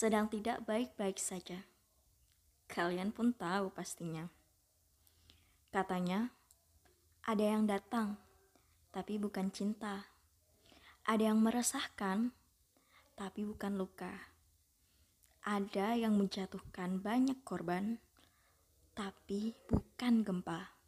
sedang 0.00 0.32
tidak 0.32 0.64
baik-baik 0.64 1.20
saja. 1.20 1.60
Kalian 2.72 3.12
pun 3.12 3.36
tahu 3.36 3.68
pastinya. 3.68 4.32
Katanya, 5.68 6.32
ada 7.28 7.44
yang 7.44 7.68
datang, 7.68 8.16
tapi 8.96 9.20
bukan 9.20 9.52
cinta. 9.52 10.08
Ada 11.04 11.28
yang 11.28 11.44
meresahkan, 11.44 12.32
tapi 13.12 13.44
bukan 13.44 13.76
luka. 13.76 14.08
Ada 15.44 16.00
yang 16.00 16.16
menjatuhkan 16.16 17.04
banyak 17.04 17.44
korban, 17.44 18.00
tapi 18.96 19.52
bukan 19.68 20.24
gempa. 20.24 20.80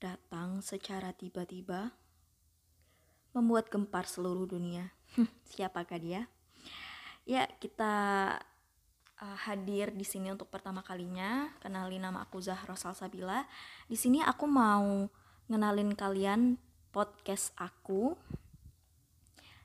Datang 0.00 0.64
secara 0.64 1.12
tiba-tiba, 1.12 1.92
membuat 3.36 3.68
gempar 3.68 4.08
seluruh 4.08 4.48
dunia. 4.48 4.96
Siapakah 5.52 6.00
dia? 6.00 6.24
Ya, 7.26 7.50
kita 7.58 7.94
uh, 9.18 9.38
hadir 9.50 9.90
di 9.90 10.06
sini 10.06 10.30
untuk 10.30 10.46
pertama 10.46 10.86
kalinya. 10.86 11.50
Kenalin 11.58 12.06
nama 12.06 12.22
aku 12.22 12.38
Zahra 12.38 12.78
Salsabila. 12.78 13.42
Di 13.90 13.98
sini 13.98 14.22
aku 14.22 14.46
mau 14.46 15.10
ngenalin 15.50 15.90
kalian 15.98 16.54
podcast 16.94 17.50
aku. 17.58 18.14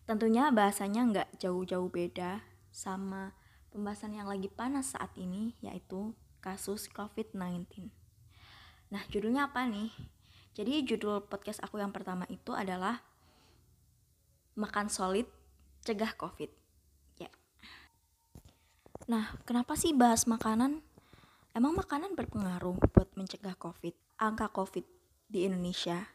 Tentunya 0.10 0.50
bahasanya 0.50 1.06
nggak 1.06 1.30
jauh-jauh 1.38 1.86
beda 1.86 2.42
sama 2.74 3.38
pembahasan 3.70 4.18
yang 4.18 4.26
lagi 4.26 4.50
panas 4.50 4.98
saat 4.98 5.14
ini, 5.14 5.54
yaitu 5.62 6.18
kasus 6.42 6.90
COVID-19. 6.90 7.94
Nah, 8.90 9.06
judulnya 9.14 9.54
apa 9.54 9.70
nih? 9.70 9.94
Jadi 10.58 10.82
judul 10.82 11.30
podcast 11.30 11.62
aku 11.62 11.78
yang 11.78 11.94
pertama 11.94 12.26
itu 12.26 12.58
adalah 12.58 13.06
Makan 14.58 14.90
Solid, 14.90 15.30
Cegah 15.86 16.18
COVID. 16.18 16.61
Nah, 19.10 19.34
kenapa 19.48 19.74
sih 19.74 19.96
bahas 19.96 20.30
makanan? 20.30 20.84
Emang 21.58 21.74
makanan 21.74 22.14
berpengaruh 22.14 22.78
buat 22.94 23.10
mencegah 23.18 23.58
COVID? 23.58 23.96
Angka 24.22 24.54
COVID 24.54 24.86
di 25.32 25.50
Indonesia 25.50 26.06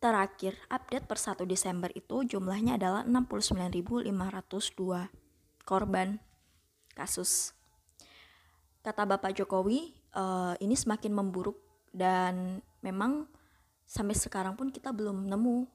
terakhir 0.00 0.56
update 0.72 1.04
per 1.04 1.20
1 1.20 1.44
Desember 1.44 1.92
itu 1.92 2.24
jumlahnya 2.24 2.80
adalah 2.80 3.04
69.502 3.04 4.08
korban 5.68 6.16
kasus. 6.96 7.52
Kata 8.80 9.04
Bapak 9.04 9.36
Jokowi, 9.36 9.92
uh, 10.16 10.56
ini 10.56 10.72
semakin 10.72 11.12
memburuk 11.12 11.60
dan 11.92 12.64
memang 12.80 13.28
sampai 13.84 14.16
sekarang 14.16 14.56
pun 14.56 14.72
kita 14.72 14.88
belum 14.88 15.28
nemu 15.28 15.68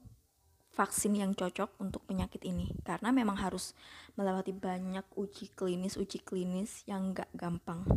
vaksin 0.75 1.15
yang 1.15 1.31
cocok 1.31 1.79
untuk 1.79 2.03
penyakit 2.03 2.43
ini 2.43 2.75
karena 2.83 3.15
memang 3.15 3.39
harus 3.39 3.71
melewati 4.19 4.51
banyak 4.51 5.07
uji 5.15 5.55
klinis 5.55 5.95
uji 5.95 6.19
klinis 6.19 6.83
yang 6.83 7.15
gak 7.15 7.31
gampang. 7.31 7.87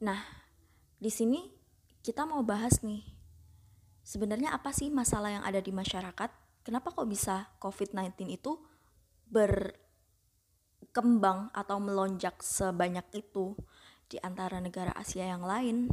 Nah, 0.00 0.24
di 0.96 1.12
sini 1.12 1.44
kita 2.00 2.24
mau 2.24 2.40
bahas 2.40 2.80
nih 2.80 3.04
sebenarnya 4.00 4.56
apa 4.56 4.72
sih 4.72 4.88
masalah 4.88 5.40
yang 5.40 5.44
ada 5.44 5.60
di 5.60 5.72
masyarakat? 5.72 6.30
Kenapa 6.64 6.92
kok 6.96 7.04
bisa 7.04 7.52
COVID-19 7.60 8.32
itu 8.32 8.56
berkembang 9.28 9.76
atau 11.52 11.76
melonjak 11.80 12.40
sebanyak 12.40 13.04
itu 13.12 13.52
di 14.08 14.16
antara 14.24 14.60
negara 14.64 14.96
Asia 14.96 15.28
yang 15.28 15.44
lain? 15.44 15.92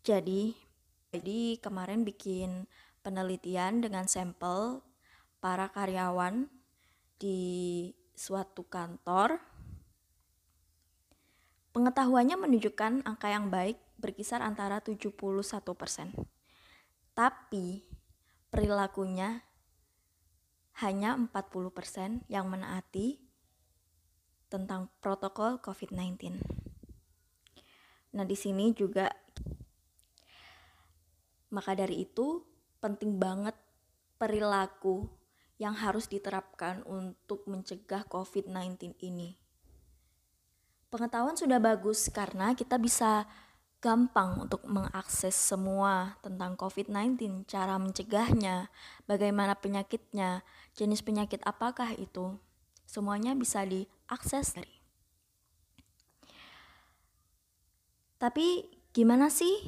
Jadi, 0.00 0.56
jadi 1.12 1.60
kemarin 1.60 2.00
bikin 2.00 2.64
penelitian 3.02 3.80
dengan 3.80 4.06
sampel 4.10 4.82
para 5.38 5.70
karyawan 5.70 6.50
di 7.18 7.40
suatu 8.18 8.66
kantor. 8.66 9.38
Pengetahuannya 11.74 12.36
menunjukkan 12.38 13.06
angka 13.06 13.28
yang 13.30 13.52
baik 13.52 13.78
berkisar 13.98 14.42
antara 14.42 14.82
71%. 14.82 15.14
Tapi 17.14 17.86
perilakunya 18.50 19.42
hanya 20.78 21.18
40% 21.18 22.26
yang 22.30 22.46
menaati 22.46 23.18
tentang 24.48 24.88
protokol 25.02 25.58
COVID-19. 25.60 26.38
Nah, 28.16 28.24
di 28.24 28.36
sini 28.38 28.72
juga 28.72 29.12
maka 31.52 31.72
dari 31.76 32.04
itu 32.04 32.47
penting 32.78 33.18
banget 33.18 33.54
perilaku 34.18 35.06
yang 35.58 35.74
harus 35.74 36.06
diterapkan 36.06 36.86
untuk 36.86 37.42
mencegah 37.50 38.06
COVID-19 38.06 38.94
ini. 39.02 39.34
Pengetahuan 40.88 41.36
sudah 41.36 41.60
bagus 41.60 42.08
karena 42.08 42.54
kita 42.56 42.80
bisa 42.80 43.28
gampang 43.78 44.42
untuk 44.42 44.66
mengakses 44.66 45.34
semua 45.34 46.18
tentang 46.24 46.58
COVID-19, 46.58 47.46
cara 47.46 47.78
mencegahnya, 47.78 48.70
bagaimana 49.06 49.54
penyakitnya, 49.54 50.42
jenis 50.74 51.02
penyakit 51.04 51.38
apakah 51.46 51.94
itu. 51.94 52.38
Semuanya 52.88 53.36
bisa 53.38 53.62
diakses 53.62 54.56
dari. 54.56 54.78
Tapi 58.18 58.66
gimana 58.90 59.30
sih 59.30 59.62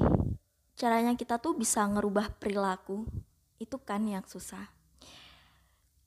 caranya 0.80 1.12
kita 1.12 1.36
tuh 1.36 1.52
bisa 1.52 1.84
ngerubah 1.84 2.41
perilaku 2.41 3.04
itu 3.60 3.76
kan 3.84 4.00
yang 4.08 4.24
susah. 4.24 4.72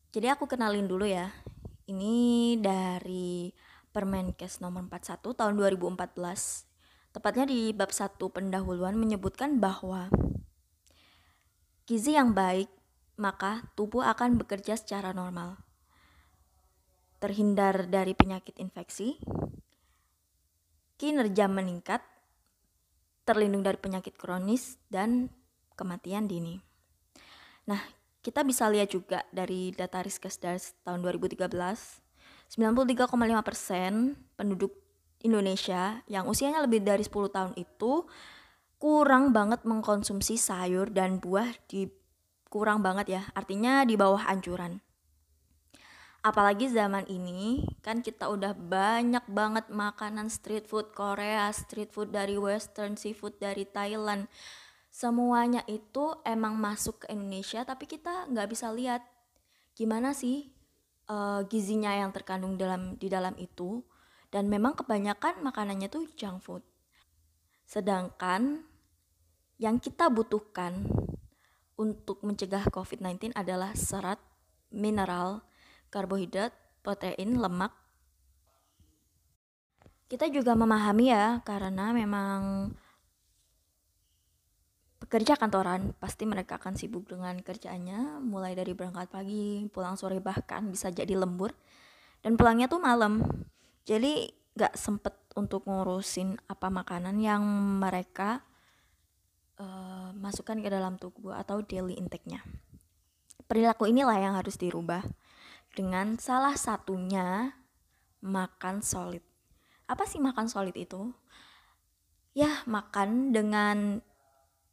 Jadi 0.09 0.33
aku 0.33 0.49
kenalin 0.49 0.89
dulu 0.89 1.05
ya 1.05 1.29
ini 1.85 2.57
dari 2.57 3.53
Permenkes 3.93 4.57
nomor 4.65 4.89
41 4.89 5.21
tahun 5.21 5.53
2014 5.53 6.17
tepatnya 7.13 7.45
di 7.45 7.69
bab 7.69 7.93
1 7.93 8.17
pendahuluan 8.17 8.97
menyebutkan 8.97 9.61
bahwa 9.61 10.09
gizi 11.85 12.17
yang 12.17 12.33
baik 12.33 12.73
maka 13.13 13.69
tubuh 13.77 14.01
akan 14.01 14.41
bekerja 14.41 14.73
secara 14.73 15.13
normal. 15.13 15.61
Terhindar 17.21 17.85
dari 17.85 18.17
penyakit 18.17 18.57
infeksi 18.57 19.21
kinerja 20.97 21.45
meningkat 21.45 22.01
terlindung 23.23 23.63
dari 23.63 23.79
penyakit 23.79 24.15
kronis 24.19 24.79
dan 24.91 25.31
kematian 25.73 26.27
dini. 26.27 26.59
Nah, 27.67 27.79
kita 28.23 28.43
bisa 28.43 28.67
lihat 28.71 28.91
juga 28.91 29.23
dari 29.31 29.71
data 29.75 29.99
Riskesdas 30.03 30.75
tahun 30.83 31.03
2013, 31.03 31.47
93,5% 31.47 33.09
persen 33.43 34.15
penduduk 34.35 34.71
Indonesia 35.23 36.03
yang 36.11 36.27
usianya 36.27 36.63
lebih 36.63 36.83
dari 36.83 37.03
10 37.03 37.31
tahun 37.31 37.53
itu 37.55 38.05
kurang 38.79 39.31
banget 39.31 39.63
mengkonsumsi 39.63 40.35
sayur 40.35 40.91
dan 40.91 41.23
buah 41.23 41.47
di 41.71 41.87
kurang 42.51 42.83
banget 42.83 43.07
ya, 43.19 43.21
artinya 43.33 43.87
di 43.87 43.95
bawah 43.95 44.27
anjuran 44.27 44.83
apalagi 46.23 46.71
zaman 46.71 47.03
ini 47.11 47.67
kan 47.83 47.99
kita 47.99 48.31
udah 48.31 48.55
banyak 48.55 49.27
banget 49.27 49.67
makanan 49.67 50.31
street 50.31 50.71
food 50.71 50.95
Korea, 50.95 51.51
street 51.51 51.91
food 51.91 52.15
dari 52.15 52.39
western, 52.39 52.95
seafood 52.95 53.35
dari 53.43 53.67
Thailand. 53.67 54.31
Semuanya 54.87 55.67
itu 55.67 56.15
emang 56.23 56.55
masuk 56.55 57.03
ke 57.03 57.11
Indonesia 57.11 57.67
tapi 57.67 57.91
kita 57.91 58.31
nggak 58.31 58.47
bisa 58.47 58.71
lihat 58.71 59.03
gimana 59.75 60.15
sih 60.15 60.47
uh, 61.11 61.43
gizinya 61.51 61.91
yang 61.91 62.15
terkandung 62.15 62.55
dalam 62.55 62.95
di 62.95 63.11
dalam 63.11 63.35
itu 63.35 63.83
dan 64.31 64.47
memang 64.47 64.79
kebanyakan 64.79 65.43
makanannya 65.43 65.91
tuh 65.91 66.07
junk 66.15 66.39
food. 66.39 66.63
Sedangkan 67.67 68.63
yang 69.59 69.75
kita 69.77 70.07
butuhkan 70.07 70.87
untuk 71.75 72.23
mencegah 72.23 72.63
COVID-19 72.71 73.35
adalah 73.35 73.75
serat, 73.75 74.21
mineral, 74.71 75.43
karbohidrat, 75.93 76.49
protein, 76.81 77.37
lemak. 77.37 77.69
Kita 80.09 80.25
juga 80.33 80.57
memahami 80.57 81.13
ya, 81.13 81.45
karena 81.45 81.93
memang 81.93 82.73
pekerja 85.13 85.37
kantoran 85.37 85.93
pasti 86.01 86.25
mereka 86.25 86.57
akan 86.57 86.73
sibuk 86.73 87.05
dengan 87.05 87.37
kerjaannya 87.37 88.17
mulai 88.25 88.57
dari 88.57 88.73
berangkat 88.73 89.13
pagi, 89.13 89.69
pulang 89.69 89.93
sore 89.93 90.17
bahkan 90.17 90.73
bisa 90.73 90.89
jadi 90.89 91.13
lembur 91.13 91.53
dan 92.25 92.33
pulangnya 92.33 92.65
tuh 92.65 92.81
malam. 92.81 93.21
Jadi 93.85 94.33
gak 94.57 94.73
sempet 94.73 95.13
untuk 95.37 95.69
ngurusin 95.69 96.41
apa 96.49 96.69
makanan 96.73 97.21
yang 97.21 97.45
mereka 97.77 98.41
uh, 99.61 100.09
masukkan 100.17 100.57
ke 100.57 100.69
dalam 100.69 100.97
tubuh 100.97 101.37
atau 101.37 101.61
daily 101.61 101.93
intake-nya. 101.97 102.41
Perilaku 103.45 103.91
inilah 103.91 104.17
yang 104.17 104.33
harus 104.33 104.57
dirubah 104.57 105.03
dengan 105.73 106.21
salah 106.21 106.53
satunya 106.53 107.49
makan 108.21 108.85
solid. 108.85 109.25
Apa 109.89 110.05
sih 110.05 110.21
makan 110.21 110.45
solid 110.47 110.77
itu? 110.77 111.11
Ya, 112.37 112.61
makan 112.69 113.33
dengan 113.33 114.01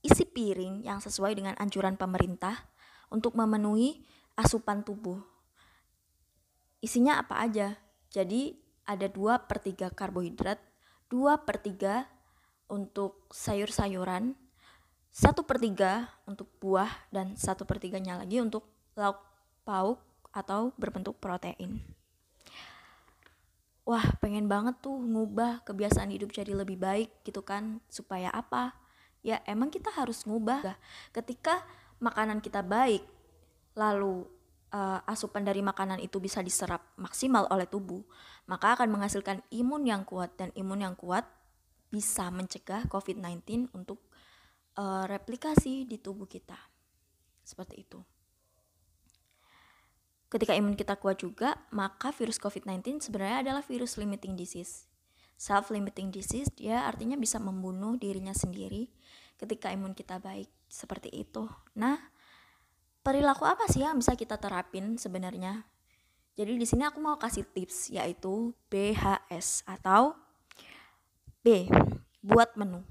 isi 0.00 0.25
piring 0.25 0.85
yang 0.85 1.00
sesuai 1.00 1.37
dengan 1.37 1.56
anjuran 1.61 1.97
pemerintah 1.97 2.56
untuk 3.12 3.37
memenuhi 3.37 4.05
asupan 4.37 4.85
tubuh. 4.85 5.20
isinya 6.81 7.20
apa 7.20 7.44
aja. 7.44 7.76
Jadi 8.08 8.56
ada 8.88 9.05
2 9.05 9.44
per 9.44 9.61
3 9.61 9.93
karbohidrat, 9.93 10.56
2 11.12 11.44
per 11.44 11.61
3 11.61 12.08
untuk 12.73 13.29
sayur-sayuran, 13.29 14.32
1 15.12 15.44
per 15.44 15.61
3 15.61 16.08
untuk 16.25 16.49
buah, 16.56 16.88
dan 17.12 17.37
1 17.37 17.69
per 17.69 17.76
3 17.76 18.00
nya 18.00 18.17
lagi 18.17 18.41
untuk 18.41 18.64
lauk 18.97 19.20
pauk 19.69 20.09
atau 20.30 20.74
berbentuk 20.78 21.18
protein. 21.18 21.82
Wah 23.86 24.06
pengen 24.22 24.46
banget 24.46 24.78
tuh 24.78 24.94
ngubah 24.94 25.66
kebiasaan 25.66 26.14
hidup 26.14 26.30
jadi 26.30 26.54
lebih 26.54 26.78
baik 26.78 27.10
gitu 27.26 27.42
kan 27.42 27.82
supaya 27.90 28.30
apa 28.30 28.76
ya 29.20 29.42
emang 29.48 29.68
kita 29.72 29.90
harus 29.90 30.22
ngubah 30.24 30.78
ketika 31.10 31.66
makanan 31.98 32.38
kita 32.38 32.62
baik 32.62 33.02
lalu 33.74 34.24
uh, 34.74 35.00
asupan 35.06 35.42
dari 35.42 35.60
makanan 35.60 35.98
itu 36.02 36.18
bisa 36.22 36.40
diserap 36.42 36.82
maksimal 36.98 37.46
oleh 37.50 37.66
tubuh, 37.66 38.02
maka 38.46 38.74
akan 38.78 38.90
menghasilkan 38.90 39.42
imun 39.54 39.86
yang 39.86 40.02
kuat 40.06 40.34
dan 40.38 40.50
imun 40.56 40.82
yang 40.82 40.96
kuat 40.98 41.26
bisa 41.90 42.30
mencegah 42.30 42.86
COVID-19 42.86 43.70
untuk 43.74 43.98
uh, 44.78 45.04
replikasi 45.06 45.86
di 45.86 45.98
tubuh 45.98 46.26
kita. 46.30 46.58
Seperti 47.42 47.82
itu. 47.82 47.98
Ketika 50.30 50.54
imun 50.54 50.78
kita 50.78 50.94
kuat 50.94 51.18
juga, 51.18 51.58
maka 51.74 52.14
virus 52.14 52.38
COVID-19 52.38 53.02
sebenarnya 53.02 53.42
adalah 53.42 53.66
virus 53.66 53.98
limiting 53.98 54.38
disease. 54.38 54.86
Self-limiting 55.34 56.14
disease, 56.14 56.46
dia 56.54 56.86
artinya 56.86 57.18
bisa 57.18 57.42
membunuh 57.42 57.98
dirinya 57.98 58.30
sendiri 58.30 58.86
ketika 59.42 59.74
imun 59.74 59.90
kita 59.90 60.22
baik. 60.22 60.46
Seperti 60.70 61.10
itu. 61.10 61.50
Nah, 61.74 61.98
perilaku 63.02 63.42
apa 63.42 63.66
sih 63.66 63.82
yang 63.82 63.98
bisa 63.98 64.14
kita 64.14 64.38
terapin 64.38 64.94
sebenarnya? 64.94 65.66
Jadi 66.38 66.54
di 66.54 66.62
sini 66.62 66.86
aku 66.86 67.02
mau 67.02 67.18
kasih 67.18 67.42
tips 67.50 67.90
yaitu 67.90 68.54
BHS 68.70 69.66
atau 69.66 70.14
B, 71.42 71.66
buat 72.22 72.54
menu. 72.54 72.86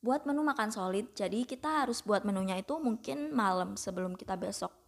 Buat 0.00 0.24
menu 0.24 0.40
makan 0.48 0.72
solid, 0.72 1.12
jadi 1.12 1.44
kita 1.44 1.84
harus 1.84 2.00
buat 2.00 2.24
menunya 2.24 2.56
itu 2.56 2.72
mungkin 2.80 3.36
malam 3.36 3.76
sebelum 3.76 4.16
kita 4.16 4.40
besok 4.40 4.87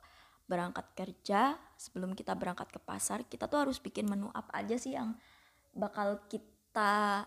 berangkat 0.51 0.91
kerja, 0.99 1.55
sebelum 1.79 2.19
kita 2.19 2.35
berangkat 2.35 2.67
ke 2.75 2.83
pasar, 2.83 3.23
kita 3.31 3.47
tuh 3.47 3.63
harus 3.63 3.79
bikin 3.79 4.11
menu 4.11 4.27
apa 4.35 4.59
aja 4.59 4.75
sih 4.75 4.99
yang 4.99 5.15
bakal 5.71 6.27
kita 6.27 7.23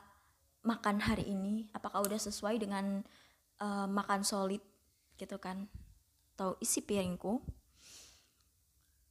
makan 0.67 0.99
hari 0.99 1.31
ini, 1.31 1.71
apakah 1.71 2.03
udah 2.03 2.19
sesuai 2.19 2.59
dengan 2.59 2.99
uh, 3.63 3.87
makan 3.87 4.27
solid 4.27 4.59
gitu 5.15 5.39
kan? 5.39 5.71
Atau 6.35 6.59
isi 6.59 6.83
piringku? 6.83 7.39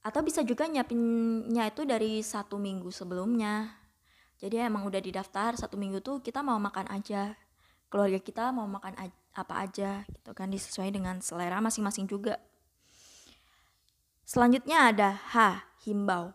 Atau 0.05 0.21
bisa 0.21 0.45
juga 0.45 0.69
nyiapinnya 0.69 1.73
itu 1.73 1.81
dari 1.89 2.21
satu 2.21 2.61
minggu 2.61 2.93
sebelumnya. 2.93 3.73
Jadi 4.37 4.59
emang 4.59 4.85
udah 4.85 4.99
didaftar 4.99 5.55
satu 5.55 5.79
minggu 5.79 6.03
tuh 6.03 6.19
kita 6.19 6.43
mau 6.43 6.59
makan 6.59 6.91
aja. 6.91 7.33
Keluarga 7.87 8.19
kita 8.19 8.51
mau 8.51 8.67
makan 8.67 8.93
apa 9.33 9.53
aja 9.65 10.05
gitu 10.05 10.29
kan 10.37 10.45
disesuai 10.51 10.93
dengan 10.93 11.17
selera 11.17 11.57
masing-masing 11.57 12.05
juga 12.05 12.37
selanjutnya 14.23 14.91
ada 14.91 15.09
H 15.13 15.35
himbau 15.87 16.31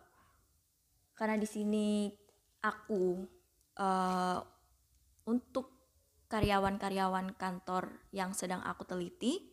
karena 1.19 1.35
di 1.35 1.47
sini 1.49 2.07
aku 2.63 3.27
uh, 3.75 4.39
untuk 5.27 5.79
karyawan-karyawan 6.29 7.33
kantor 7.35 7.89
yang 8.13 8.31
sedang 8.37 8.61
aku 8.61 8.85
teliti 8.85 9.49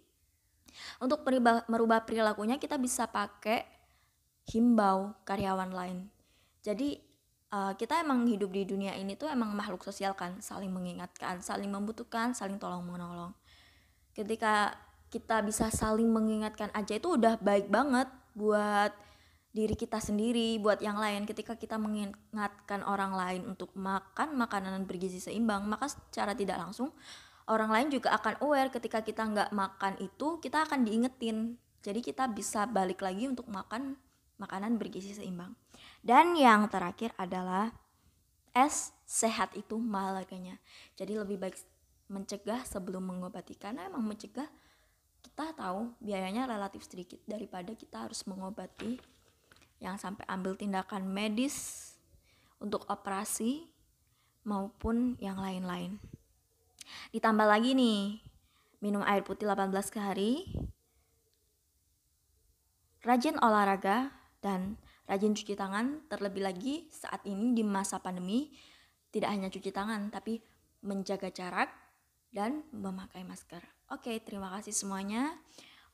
untuk 1.00 1.24
merubah 1.66 2.04
perilakunya 2.04 2.60
kita 2.60 2.76
bisa 2.76 3.08
pakai 3.08 3.64
himbau 4.46 5.16
karyawan 5.24 5.72
lain. 5.72 5.98
Jadi 6.60 7.00
uh, 7.50 7.72
kita 7.74 8.04
emang 8.04 8.28
hidup 8.28 8.52
di 8.52 8.62
dunia 8.68 8.92
ini 8.94 9.16
tuh 9.16 9.30
emang 9.32 9.56
makhluk 9.56 9.82
sosial 9.82 10.12
kan, 10.14 10.38
saling 10.44 10.70
mengingatkan, 10.70 11.40
saling 11.40 11.72
membutuhkan, 11.72 12.36
saling 12.36 12.60
tolong 12.60 12.84
menolong. 12.84 13.32
Ketika 14.12 14.76
kita 15.08 15.40
bisa 15.42 15.70
saling 15.70 16.10
mengingatkan 16.12 16.68
aja 16.74 16.98
itu 16.98 17.16
udah 17.16 17.38
baik 17.40 17.72
banget 17.72 18.10
buat 18.36 18.92
diri 19.56 19.72
kita 19.72 19.96
sendiri, 19.96 20.60
buat 20.60 20.84
yang 20.84 21.00
lain. 21.00 21.24
Ketika 21.24 21.56
kita 21.56 21.80
mengingatkan 21.80 22.84
orang 22.84 23.16
lain 23.16 23.42
untuk 23.48 23.72
makan 23.72 24.36
makanan 24.36 24.84
bergizi 24.84 25.16
seimbang, 25.16 25.64
maka 25.64 25.88
secara 25.88 26.36
tidak 26.36 26.60
langsung 26.60 26.92
orang 27.48 27.72
lain 27.72 27.88
juga 27.88 28.12
akan 28.12 28.36
aware. 28.44 28.68
Ketika 28.68 29.00
kita 29.00 29.24
nggak 29.24 29.50
makan 29.56 29.96
itu 30.04 30.36
kita 30.44 30.68
akan 30.68 30.84
diingetin. 30.84 31.56
Jadi 31.80 32.04
kita 32.04 32.28
bisa 32.28 32.68
balik 32.68 33.00
lagi 33.00 33.24
untuk 33.24 33.48
makan 33.48 33.96
makanan 34.36 34.76
bergizi 34.76 35.16
seimbang. 35.16 35.56
Dan 36.04 36.36
yang 36.36 36.68
terakhir 36.68 37.16
adalah 37.16 37.72
es 38.52 38.92
sehat 39.08 39.56
itu 39.56 39.80
malaganya. 39.80 40.60
Jadi 41.00 41.16
lebih 41.16 41.40
baik 41.40 41.56
mencegah 42.12 42.60
sebelum 42.68 43.08
mengobati. 43.08 43.56
Karena 43.56 43.88
emang 43.88 44.04
mencegah 44.04 44.50
kita 45.26 45.50
tahu 45.58 45.90
biayanya 45.98 46.46
relatif 46.46 46.86
sedikit 46.86 47.18
daripada 47.26 47.74
kita 47.74 48.06
harus 48.06 48.22
mengobati 48.30 48.94
yang 49.82 49.98
sampai 49.98 50.22
ambil 50.30 50.54
tindakan 50.54 51.02
medis 51.02 51.90
untuk 52.62 52.86
operasi 52.86 53.66
maupun 54.46 55.18
yang 55.18 55.34
lain-lain. 55.42 55.98
Ditambah 57.10 57.42
lagi 57.42 57.74
nih, 57.74 58.22
minum 58.78 59.02
air 59.02 59.26
putih 59.26 59.50
18 59.50 59.74
hari, 59.98 60.46
rajin 63.02 63.34
olahraga, 63.42 64.14
dan 64.38 64.78
rajin 65.10 65.34
cuci 65.34 65.58
tangan. 65.58 66.06
Terlebih 66.06 66.46
lagi 66.46 66.86
saat 66.94 67.26
ini 67.26 67.50
di 67.50 67.66
masa 67.66 67.98
pandemi, 67.98 68.54
tidak 69.10 69.34
hanya 69.34 69.50
cuci 69.50 69.74
tangan, 69.74 70.14
tapi 70.14 70.38
menjaga 70.86 71.34
jarak 71.34 71.85
dan 72.36 72.60
memakai 72.68 73.24
masker. 73.24 73.64
Oke, 73.88 74.20
terima 74.20 74.52
kasih 74.52 74.76
semuanya 74.76 75.32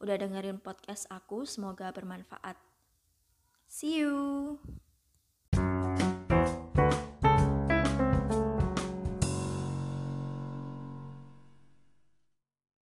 udah 0.02 0.18
dengerin 0.18 0.58
podcast 0.58 1.06
aku. 1.06 1.46
Semoga 1.46 1.94
bermanfaat. 1.94 2.58
See 3.70 4.02
you. 4.02 4.58